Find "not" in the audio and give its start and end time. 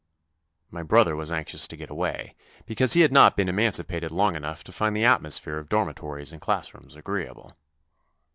3.11-3.37